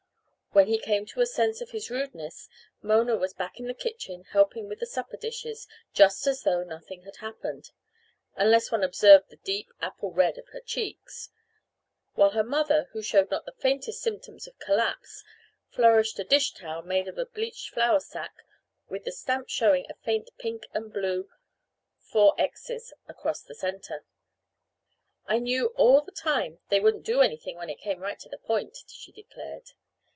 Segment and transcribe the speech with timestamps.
[0.53, 2.49] When he came to a sense of his rudeness,
[2.81, 7.03] Mona was back in the kitchen helping with the supper dishes, just as though nothing
[7.03, 7.71] had happened
[8.35, 11.29] unless one observed the deep, apple red of her cheeks
[12.15, 15.23] while her mother, who showed not the faintest symptoms of collapse,
[15.69, 18.33] flourished a dish towel made of a bleached flour sack
[18.89, 21.29] with the stamp showing a faint pink and blue
[22.13, 24.03] XXXX across the center.
[25.25, 28.37] "I knew all the time they wouldn't do anything when it came right to the
[28.37, 29.69] point," she declared.